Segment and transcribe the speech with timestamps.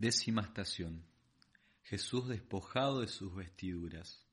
[0.00, 1.04] Décima estación.
[1.82, 4.26] Jesús despojado de sus vestiduras.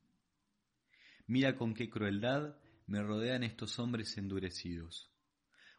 [1.26, 5.12] Mira con qué crueldad me rodean estos hombres endurecidos.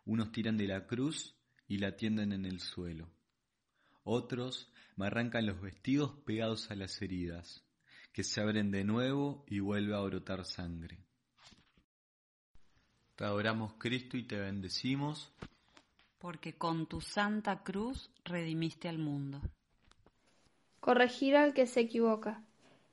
[0.05, 1.35] Unos tiran de la cruz
[1.67, 3.09] y la tienden en el suelo.
[4.03, 7.65] Otros me arrancan los vestidos pegados a las heridas,
[8.13, 10.99] que se abren de nuevo y vuelve a brotar sangre.
[13.15, 15.33] Te adoramos Cristo y te bendecimos.
[16.19, 19.41] Porque con tu santa cruz redimiste al mundo.
[20.79, 22.41] Corregir al que se equivoca.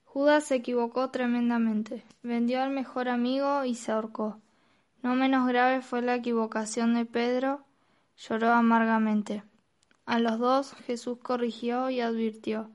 [0.05, 2.05] Judas se equivocó tremendamente.
[2.22, 4.41] Vendió al mejor amigo y se ahorcó.
[5.02, 7.64] No menos grave fue la equivocación de Pedro.
[8.16, 9.42] Lloró amargamente.
[10.05, 12.70] A los dos Jesús corrigió y advirtió.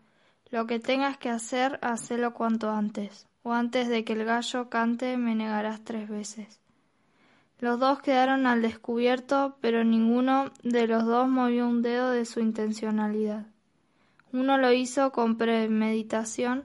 [0.50, 5.18] Lo que tengas que hacer, hacelo cuanto antes, o antes de que el gallo cante
[5.18, 6.60] me negarás tres veces.
[7.60, 12.40] Los dos quedaron al descubierto, pero ninguno de los dos movió un dedo de su
[12.40, 13.46] intencionalidad.
[14.34, 16.64] Uno lo hizo con premeditación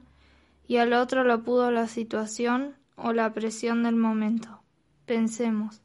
[0.69, 4.61] y al otro lo pudo la situación o la presión del momento.
[5.05, 5.83] Pensemos,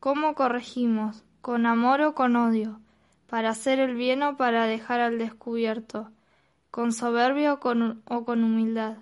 [0.00, 1.24] ¿cómo corregimos?
[1.40, 2.80] ¿Con amor o con odio?
[3.28, 6.10] ¿Para hacer el bien o para dejar al descubierto?
[6.70, 8.96] ¿Con soberbia o con, o con humildad?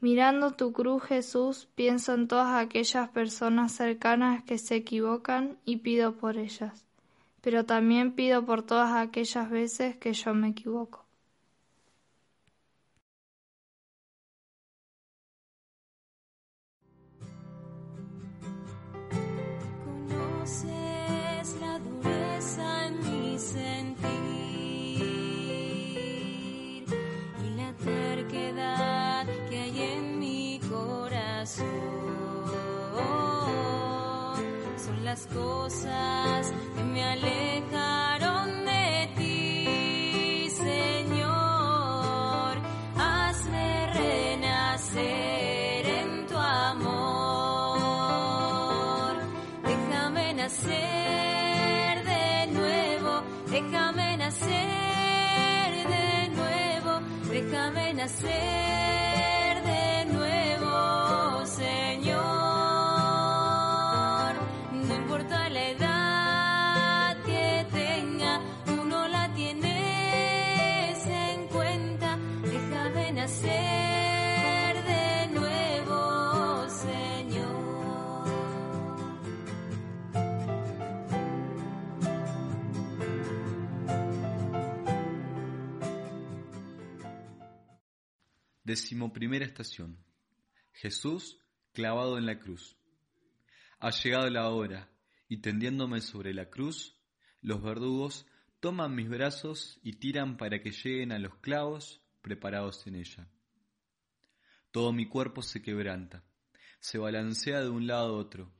[0.00, 6.16] Mirando tu cruz, Jesús, pienso en todas aquellas personas cercanas que se equivocan y pido
[6.16, 6.86] por ellas,
[7.42, 11.09] pero también pido por todas aquellas veces que yo me equivoco.
[35.10, 42.58] Las cosas que me alejaron de ti, Señor.
[42.96, 46.76] Hazme renacer en tu amor.
[49.64, 51.29] Déjame nacer
[53.60, 54.48] déjame nacer
[55.88, 57.00] de nuevo,
[57.30, 59.19] déjame nacer
[88.70, 89.98] Decimoprimera estación.
[90.70, 91.40] Jesús
[91.72, 92.76] clavado en la cruz.
[93.80, 94.88] Ha llegado la hora,
[95.28, 96.96] y tendiéndome sobre la cruz,
[97.42, 98.26] los verdugos
[98.60, 103.28] toman mis brazos y tiran para que lleguen a los clavos preparados en ella.
[104.70, 106.22] Todo mi cuerpo se quebranta,
[106.78, 108.52] se balancea de un lado a otro,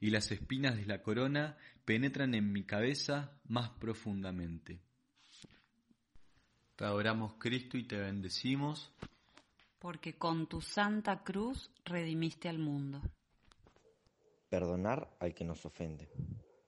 [0.00, 4.80] y las espinas de la corona penetran en mi cabeza más profundamente.
[6.74, 8.92] Te adoramos Cristo y te bendecimos.
[9.82, 13.02] Porque con tu santa cruz redimiste al mundo.
[14.48, 16.08] Perdonar al que nos ofende.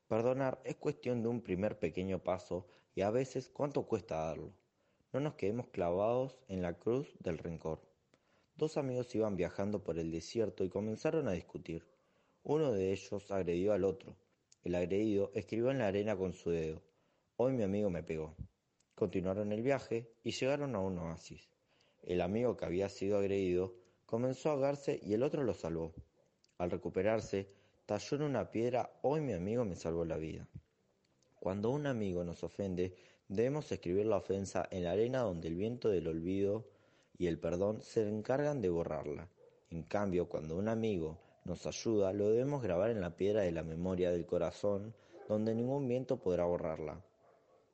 [0.08, 4.52] Perdonar es cuestión de un primer pequeño paso y a veces cuánto cuesta darlo.
[5.12, 7.88] No nos quedemos clavados en la cruz del rencor.
[8.56, 11.86] Dos amigos iban viajando por el desierto y comenzaron a discutir.
[12.42, 14.16] Uno de ellos agredió al otro.
[14.64, 16.82] El agredido escribió en la arena con su dedo.
[17.36, 18.34] Hoy mi amigo me pegó.
[18.96, 21.53] Continuaron el viaje y llegaron a un oasis.
[22.06, 23.74] El amigo que había sido agredido
[24.04, 25.94] comenzó a ahogarse y el otro lo salvó.
[26.58, 27.48] Al recuperarse,
[27.86, 30.46] talló en una piedra, hoy mi amigo me salvó la vida.
[31.40, 32.94] Cuando un amigo nos ofende,
[33.28, 36.66] debemos escribir la ofensa en la arena donde el viento del olvido
[37.16, 39.28] y el perdón se encargan de borrarla.
[39.70, 43.62] En cambio, cuando un amigo nos ayuda, lo debemos grabar en la piedra de la
[43.62, 44.94] memoria del corazón,
[45.28, 47.02] donde ningún viento podrá borrarla.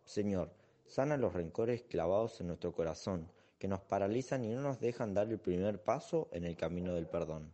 [0.05, 0.51] Señor,
[0.87, 3.29] sana los rencores clavados en nuestro corazón,
[3.61, 7.07] que nos paralizan y no nos dejan dar el primer paso en el camino del
[7.07, 7.53] perdón.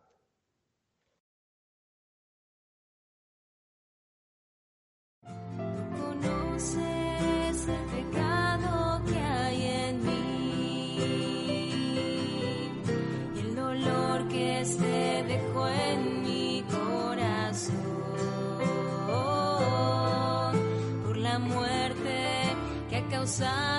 [5.98, 6.78] Conoces
[7.68, 10.96] el pecado que hay en mí,
[13.34, 17.82] y el dolor que se dejó en mi corazón
[21.04, 22.54] por la muerte
[22.88, 23.75] que ha causado.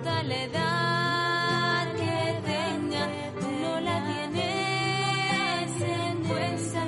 [0.00, 6.86] Importa la edad que tenga, tú no la tienes en cuenta.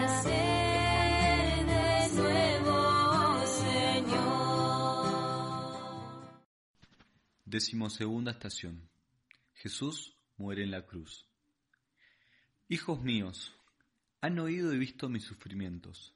[0.00, 4.38] Nacer de nuevo, Señor.
[7.44, 8.88] Decimosegunda estación.
[9.54, 11.26] Jesús muere en la cruz.
[12.68, 13.54] Hijos míos,
[14.20, 16.14] han oído y visto mis sufrimientos.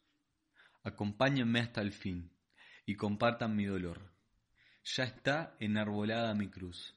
[0.84, 2.30] Acompáñenme hasta el fin
[2.86, 4.11] y compartan mi dolor.
[4.84, 6.94] Ya está enarbolada mi cruz.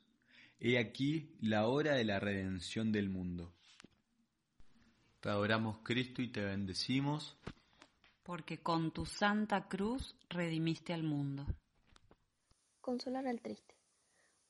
[0.59, 3.53] He aquí la hora de la redención del mundo.
[5.19, 7.37] Te adoramos Cristo y te bendecimos.
[8.23, 11.45] Porque con tu santa cruz redimiste al mundo.
[12.81, 13.75] Consolar al triste.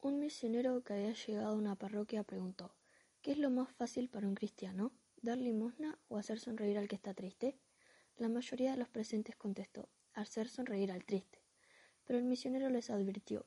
[0.01, 2.73] Un misionero que había llegado a una parroquia preguntó,
[3.21, 4.93] ¿qué es lo más fácil para un cristiano?
[5.21, 7.57] ¿Dar limosna o hacer sonreír al que está triste?
[8.17, 11.44] La mayoría de los presentes contestó, hacer sonreír al triste.
[12.05, 13.45] Pero el misionero les advirtió,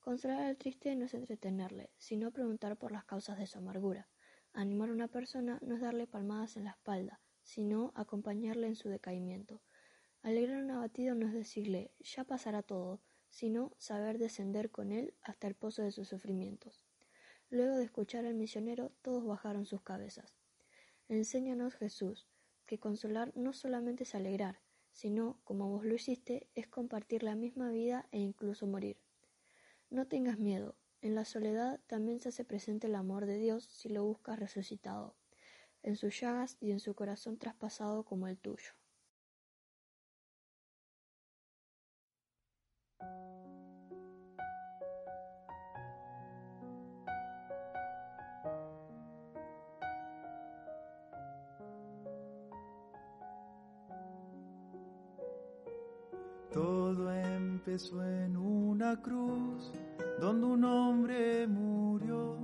[0.00, 4.08] consolar al triste no es entretenerle, sino preguntar por las causas de su amargura.
[4.52, 8.88] Animar a una persona no es darle palmadas en la espalda, sino acompañarle en su
[8.88, 9.60] decaimiento.
[10.22, 13.00] Alegrar a un abatido no es decirle, ya pasará todo,
[13.30, 16.84] sino saber descender con él hasta el pozo de sus sufrimientos.
[17.50, 20.34] Luego de escuchar al misionero, todos bajaron sus cabezas.
[21.08, 22.26] Enséñanos, Jesús,
[22.66, 24.58] que consolar no solamente es alegrar,
[24.96, 28.96] sino, como vos lo hiciste, es compartir la misma vida e incluso morir.
[29.90, 33.90] No tengas miedo, en la soledad también se hace presente el amor de Dios si
[33.90, 35.14] lo buscas resucitado,
[35.82, 38.72] en sus llagas y en su corazón traspasado como el tuyo.
[56.56, 59.70] Todo empezó en una cruz
[60.18, 62.38] donde un hombre murió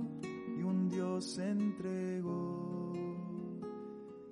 [0.55, 2.93] y un Dios se entregó.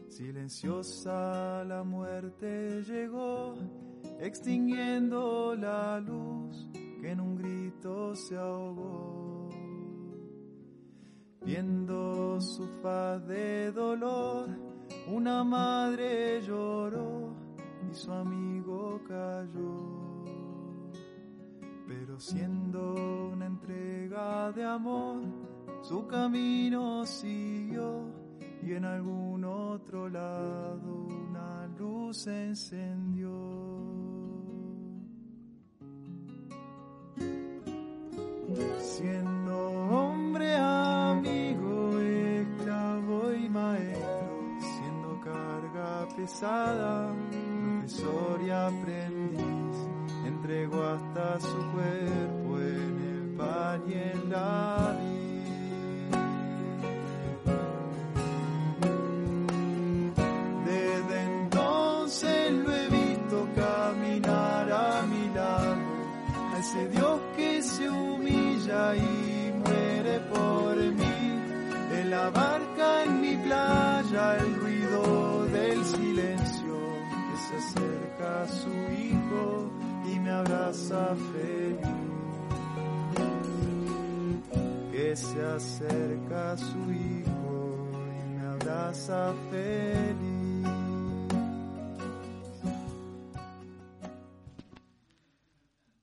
[0.07, 3.56] Silenciosa la muerte llegó,
[4.19, 6.69] extinguiendo la luz
[7.01, 9.50] que en un grito se ahogó.
[11.44, 14.47] Viendo su faz de dolor,
[15.11, 17.33] una madre lloró
[17.90, 18.50] y su amigo
[19.07, 20.23] cayó.
[21.87, 25.21] Pero siendo una entrega de amor,
[25.81, 28.05] su camino siguió
[28.63, 33.20] y en algún otro lado una luz encendió.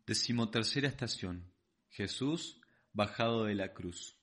[0.06, 1.52] Decimotercera estación.
[1.90, 2.62] Jesús
[2.94, 4.16] bajado de la cruz.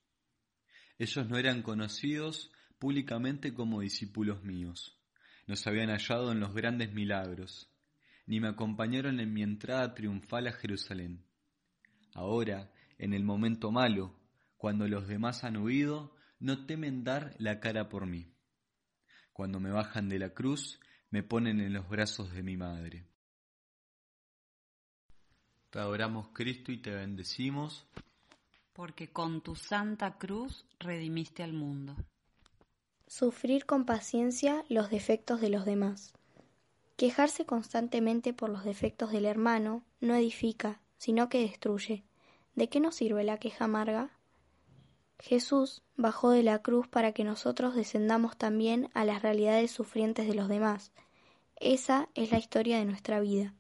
[0.98, 5.00] Ellos no eran conocidos públicamente como discípulos míos.
[5.46, 7.72] No se habían hallado en los grandes milagros,
[8.26, 11.24] ni me acompañaron en mi entrada triunfal a Jerusalén.
[12.16, 14.16] Ahora En el momento malo,
[14.58, 18.35] cuando los demás han huido, no temen dar la cara por mí.
[19.36, 23.04] Cuando me bajan de la cruz, me ponen en los brazos de mi madre.
[25.70, 27.86] Te adoramos Cristo y te bendecimos.
[28.72, 31.98] Porque con tu santa cruz redimiste al mundo.
[33.08, 36.14] Sufrir con paciencia los defectos de los demás.
[36.96, 42.06] Quejarse constantemente por los defectos del hermano no edifica, sino que destruye.
[42.56, 44.15] ¿De qué nos sirve la queja amarga?
[45.20, 50.36] Jesús bajó de la cruz para que nosotros descendamos también a las realidades sufrientes de
[50.36, 50.92] los demás.
[51.56, 53.54] Esa es la historia de nuestra vida.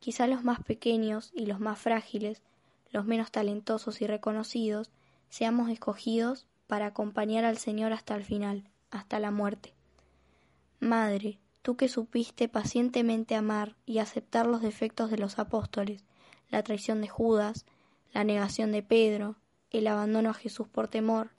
[0.00, 2.42] Quizá los más pequeños y los más frágiles,
[2.90, 4.90] los menos talentosos y reconocidos,
[5.28, 9.74] seamos escogidos para acompañar al Señor hasta el final, hasta la muerte.
[10.80, 16.04] Madre, tú que supiste pacientemente amar y aceptar los defectos de los apóstoles,
[16.50, 17.66] la traición de Judas,
[18.12, 19.36] la negación de Pedro,
[19.78, 21.30] el abandono a Jesús por temor,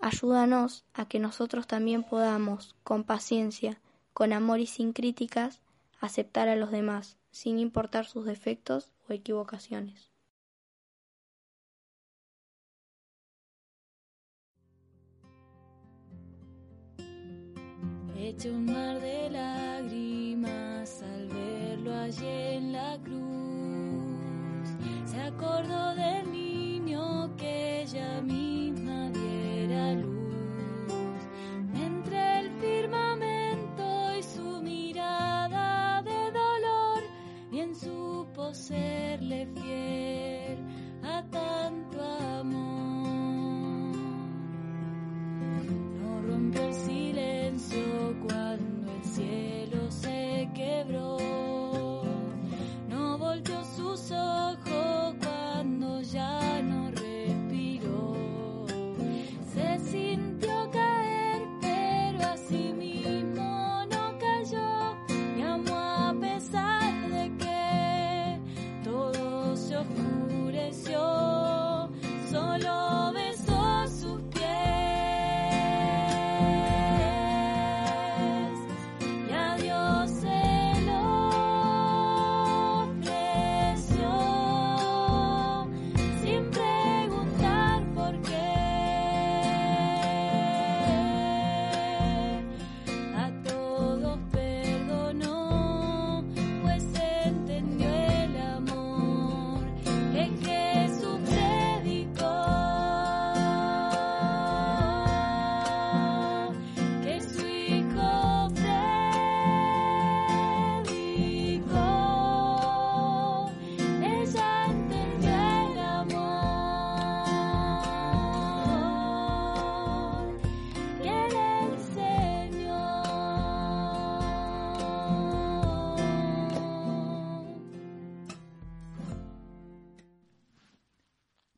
[0.00, 3.80] ayúdanos a que nosotros también podamos, con paciencia,
[4.12, 5.60] con amor y sin críticas,
[6.00, 10.10] aceptar a los demás, sin importar sus defectos o equivocaciones.
[18.16, 24.70] Hecho un mar de lágrimas al verlo allí en la cruz,
[25.10, 26.41] se acordó del niño
[38.72, 40.11] serle fiel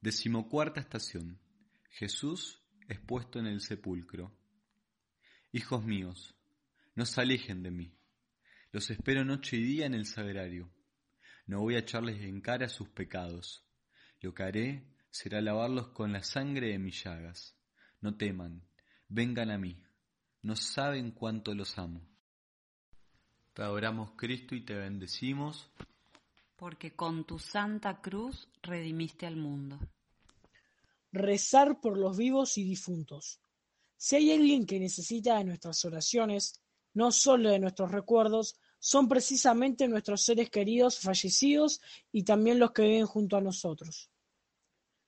[0.04, 1.40] Decimocuarta estación.
[1.88, 4.36] Jesús es puesto en el sepulcro.
[5.50, 6.34] Hijos míos,
[6.94, 7.96] no se alejen de mí.
[8.70, 10.70] Los espero noche y día en el sagrario.
[11.46, 13.66] No voy a echarles en cara sus pecados.
[14.20, 17.56] Lo que haré será lavarlos con la sangre de mis llagas.
[18.02, 18.62] No teman,
[19.08, 19.82] vengan a mí.
[20.42, 22.06] No saben cuánto los amo.
[23.54, 25.70] Te adoramos Cristo y te bendecimos.
[26.56, 29.80] Porque con tu santa cruz redimiste al mundo.
[31.14, 33.40] Rezar por los vivos y difuntos.
[33.96, 36.60] Si hay alguien que necesita de nuestras oraciones,
[36.92, 41.80] no solo de nuestros recuerdos, son precisamente nuestros seres queridos fallecidos
[42.12, 44.10] y también los que viven junto a nosotros.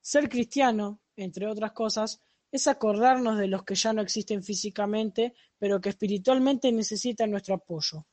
[0.00, 2.20] Ser cristiano, entre otras cosas,
[2.50, 8.06] es acordarnos de los que ya no existen físicamente, pero que espiritualmente necesitan nuestro apoyo.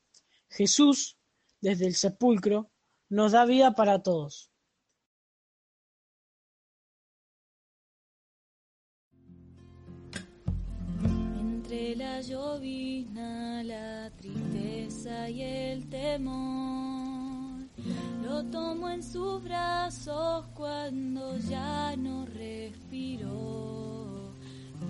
[0.49, 1.17] Jesús,
[1.61, 2.71] desde el sepulcro,
[3.09, 4.52] nos da vida para todos.
[11.73, 17.65] Entre la llovizna, la tristeza y el temor,
[18.21, 24.35] lo tomó en sus brazos cuando ya no respiró.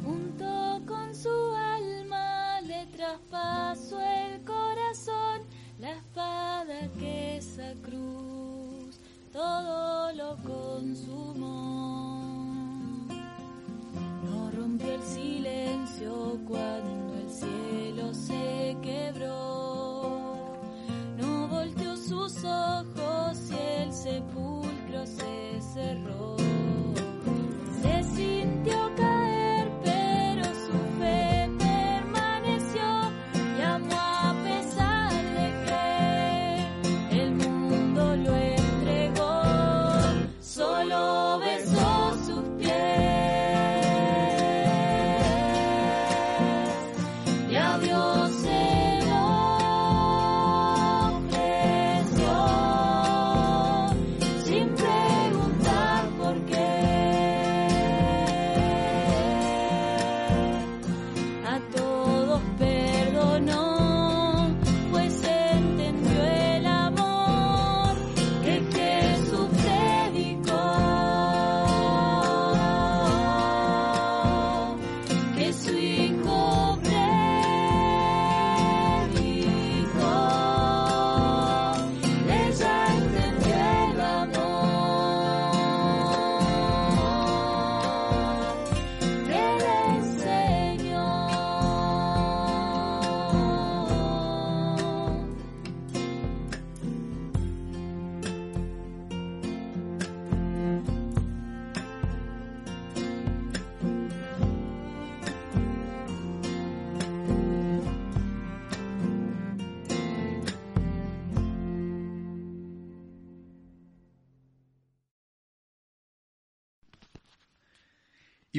[0.04, 5.48] Junto con su alma le traspasó el corazón,
[5.80, 9.00] la espada que esa cruz
[9.32, 12.12] todo lo consumó.
[14.94, 20.28] El silencio cuando el cielo se quebró.
[21.18, 26.33] No volteó sus ojos y el sepulcro se cerró.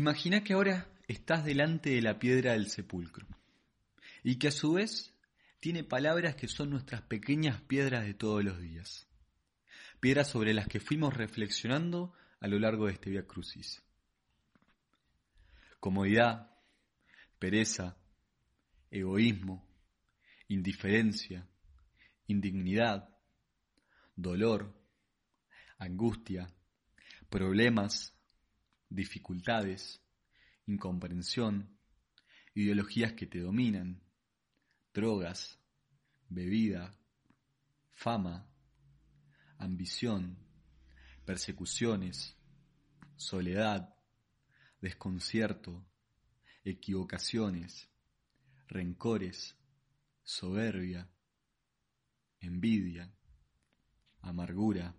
[0.05, 3.27] Imagina que ahora estás delante de la piedra del sepulcro
[4.23, 5.15] y que a su vez
[5.61, 9.09] tiene palabras que son nuestras pequeñas piedras de todos los días.
[10.01, 13.83] Piedras sobre las que fuimos reflexionando a lo largo de este Via Crucis.
[15.81, 16.51] Comodidad,
[17.39, 17.97] pereza,
[18.91, 19.67] egoísmo,
[20.49, 21.49] indiferencia,
[22.27, 23.09] indignidad,
[24.17, 24.71] dolor,
[25.79, 26.53] angustia,
[27.31, 28.15] problemas,
[28.95, 30.01] dificultades,
[30.67, 31.77] incomprensión,
[32.55, 34.01] ideologías que te dominan,
[34.93, 35.59] drogas,
[36.29, 36.97] bebida,
[37.93, 38.49] fama,
[39.59, 40.39] ambición,
[41.25, 42.37] persecuciones,
[43.17, 43.95] soledad,
[44.81, 45.85] desconcierto,
[46.65, 47.89] equivocaciones,
[48.69, 49.57] rencores,
[50.23, 51.11] soberbia,
[52.41, 53.13] envidia,
[54.21, 54.95] amargura,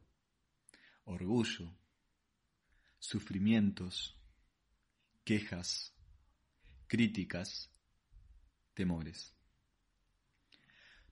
[1.06, 1.74] orgullo,
[3.00, 4.20] sufrimientos,
[5.24, 5.94] quejas,
[6.88, 7.72] críticas,
[8.74, 9.36] temores.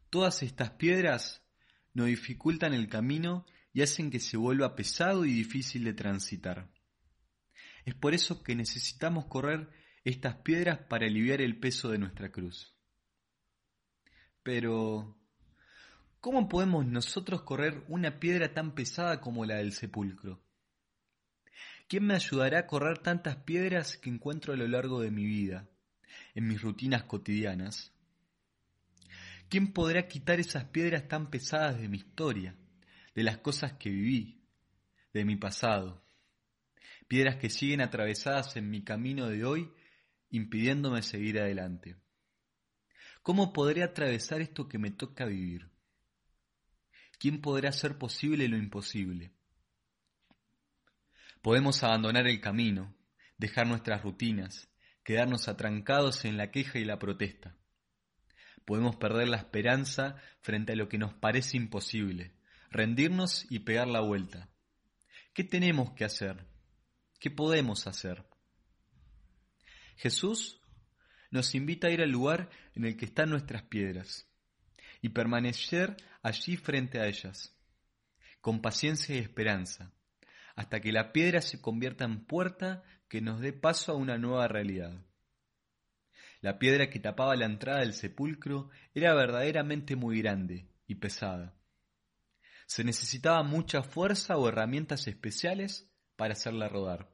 [0.09, 1.41] Todas estas piedras
[1.93, 6.71] nos dificultan el camino y hacen que se vuelva pesado y difícil de transitar.
[7.85, 9.69] Es por eso que necesitamos correr
[10.03, 12.77] estas piedras para aliviar el peso de nuestra cruz.
[14.43, 15.17] Pero,
[16.19, 20.43] ¿cómo podemos nosotros correr una piedra tan pesada como la del sepulcro?
[21.93, 25.69] ¿Quién me ayudará a correr tantas piedras que encuentro a lo largo de mi vida,
[26.33, 27.93] en mis rutinas cotidianas?
[29.47, 32.55] ¿Quién podrá quitar esas piedras tan pesadas de mi historia,
[33.13, 34.41] de las cosas que viví,
[35.13, 36.03] de mi pasado?
[37.07, 39.71] Piedras que siguen atravesadas en mi camino de hoy,
[40.31, 41.95] impidiéndome seguir adelante.
[43.21, 45.69] ¿Cómo podré atravesar esto que me toca vivir?
[47.19, 49.31] ¿Quién podrá hacer posible lo imposible?
[51.43, 52.95] Podemos abandonar el camino,
[53.37, 54.69] dejar nuestras rutinas,
[55.03, 57.57] quedarnos atrancados en la queja y la protesta.
[58.63, 62.31] Podemos perder la esperanza frente a lo que nos parece imposible,
[62.71, 64.47] rendirnos y pegar la vuelta.
[65.33, 66.47] ¿Qué tenemos que hacer?
[67.19, 68.23] ¿Qué podemos hacer?
[69.97, 70.61] Jesús
[71.29, 74.29] nos invita a ir al lugar en el que están nuestras piedras
[75.01, 77.53] y permanecer allí frente a ellas,
[78.39, 79.91] con paciencia y esperanza,
[80.55, 84.47] hasta que la piedra se convierta en puerta que nos dé paso a una nueva
[84.47, 85.05] realidad.
[86.41, 91.55] La piedra que tapaba la entrada del sepulcro era verdaderamente muy grande y pesada.
[92.65, 97.09] Se necesitaba mucha fuerza o herramientas especiales para hacerla rodar.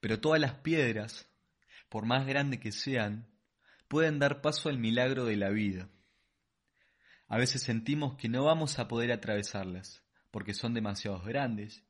[0.00, 1.30] Pero todas las piedras,
[1.88, 3.28] por más grandes que sean,
[3.88, 5.88] pueden dar paso al milagro de la vida.
[7.28, 11.84] A veces sentimos que no vamos a poder atravesarlas, porque son demasiado grandes,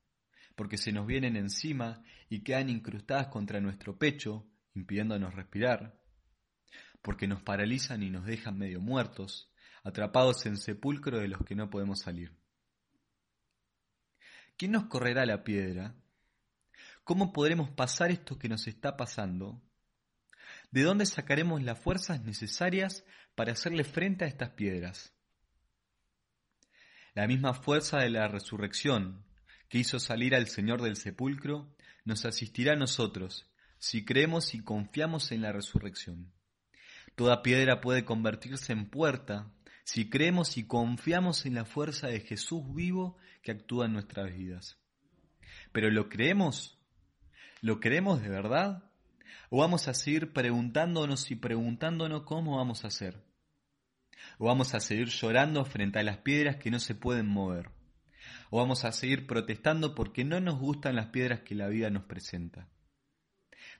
[0.54, 5.98] porque se nos vienen encima y quedan incrustadas contra nuestro pecho impidiéndonos respirar,
[7.02, 9.50] porque nos paralizan y nos dejan medio muertos,
[9.82, 12.36] atrapados en sepulcro de los que no podemos salir.
[14.56, 15.94] ¿Quién nos correrá la piedra?
[17.04, 19.62] ¿Cómo podremos pasar esto que nos está pasando?
[20.70, 25.14] ¿De dónde sacaremos las fuerzas necesarias para hacerle frente a estas piedras?
[27.18, 29.24] La misma fuerza de la resurrección
[29.68, 31.66] que hizo salir al Señor del sepulcro
[32.04, 36.32] nos asistirá a nosotros si creemos y confiamos en la resurrección.
[37.16, 39.50] Toda piedra puede convertirse en puerta
[39.82, 44.78] si creemos y confiamos en la fuerza de Jesús vivo que actúa en nuestras vidas.
[45.72, 46.78] Pero ¿lo creemos?
[47.60, 48.84] ¿Lo creemos de verdad?
[49.50, 53.27] ¿O vamos a seguir preguntándonos y preguntándonos cómo vamos a hacer?
[54.38, 57.70] ¿O vamos a seguir llorando frente a las piedras que no se pueden mover?
[58.50, 62.04] ¿O vamos a seguir protestando porque no nos gustan las piedras que la vida nos
[62.04, 62.68] presenta?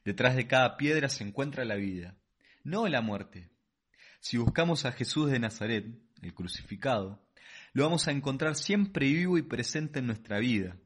[0.04, 2.16] Detrás de cada piedra se encuentra la vida,
[2.64, 3.50] no la muerte.
[4.20, 5.86] Si buscamos a Jesús de Nazaret,
[6.22, 7.24] el crucificado,
[7.72, 10.76] lo vamos a encontrar siempre vivo y presente en nuestra vida,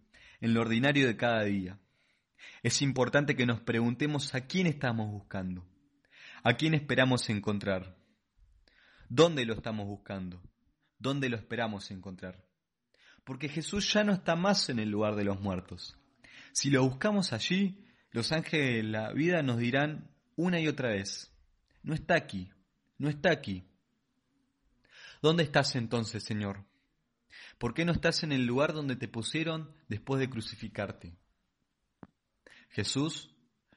[0.41, 1.79] en lo ordinario de cada día.
[2.63, 5.67] Es importante que nos preguntemos a quién estamos buscando,
[6.43, 7.97] a quién esperamos encontrar,
[9.15, 10.41] dónde lo estamos buscando,
[10.99, 12.43] dónde lo esperamos encontrar.
[13.25, 15.99] Porque Jesús ya no está más en el lugar de los muertos.
[16.53, 21.31] Si lo buscamos allí, los ángeles de la vida nos dirán una y otra vez,
[21.83, 22.51] no está aquí,
[22.97, 23.69] no está aquí.
[25.21, 26.65] ¿Dónde estás entonces, Señor?
[27.59, 31.15] ¿Por qué no estás en el lugar donde te pusieron después de crucificarte?
[32.71, 33.31] Jesús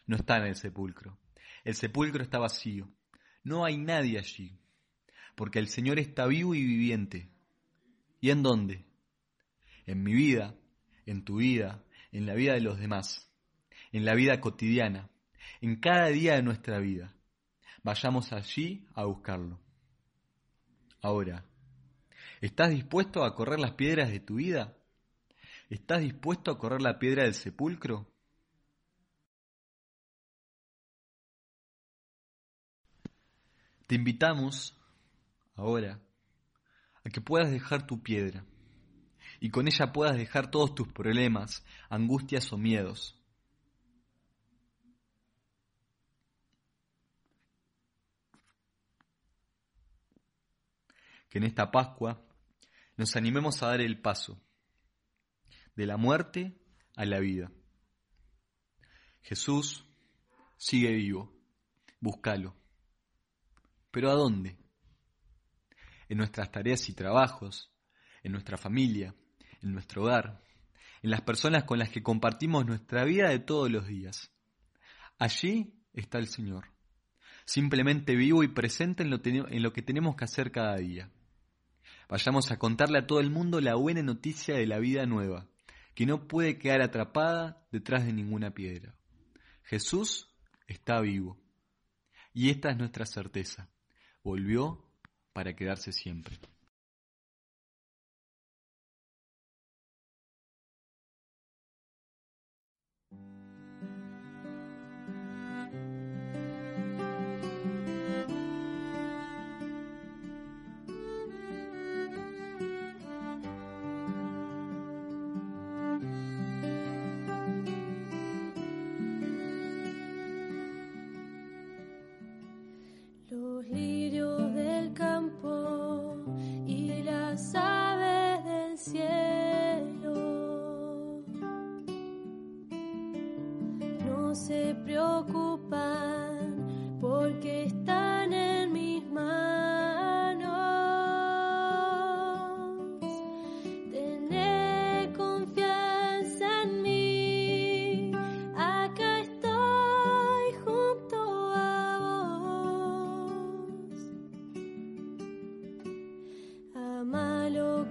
[0.08, 1.20] no está en el sepulcro.
[1.66, 2.90] El sepulcro está vacío.
[3.44, 4.58] No hay nadie allí.
[5.36, 7.30] Porque el Señor está vivo y viviente.
[8.22, 8.86] ¿Y en dónde?
[9.86, 10.56] En mi vida,
[11.06, 13.26] en tu vida, en la vida de los demás
[13.96, 15.10] en la vida cotidiana,
[15.62, 17.16] en cada día de nuestra vida.
[17.82, 19.58] Vayamos allí a buscarlo.
[21.02, 21.46] Ahora,
[22.42, 24.76] ¿estás dispuesto a correr las piedras de tu vida?
[25.70, 28.06] ¿Estás dispuesto a correr la piedra del sepulcro?
[33.88, 34.78] Te invitamos
[35.56, 36.02] ahora
[37.04, 38.46] a que puedas dejar tu piedra
[39.40, 43.22] y con ella puedas dejar todos tus problemas, angustias o miedos.
[51.30, 52.26] Que en esta Pascua
[52.96, 54.42] nos animemos a dar el paso
[55.76, 56.58] de la muerte
[56.96, 57.52] a la vida.
[59.22, 59.86] Jesús
[60.58, 61.36] sigue vivo,
[62.00, 62.56] búscalo.
[63.92, 64.65] ¿Pero a dónde?
[66.10, 67.72] En nuestras tareas y trabajos,
[68.24, 69.16] en nuestra familia,
[69.62, 70.42] en nuestro hogar,
[71.02, 74.32] en las personas con las que compartimos nuestra vida de todos los días.
[75.18, 76.66] Allí está el Señor,
[77.46, 81.10] simplemente vivo y presente en lo, que tenemos que hacer cada día.
[82.10, 85.48] Vayamos a contarle a todo el mundo la buena noticia de la vida nueva,
[85.94, 88.96] que no puede quedar atrapada detrás de ninguna piedra.
[89.64, 90.30] Jesús
[90.68, 91.40] está vivo.
[92.34, 93.70] Y esta es nuestra certeza
[94.26, 94.84] volvió
[95.36, 96.40] para quedarse siempre.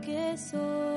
[0.04, 0.93] Que esté